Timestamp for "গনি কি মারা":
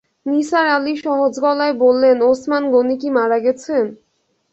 2.73-3.37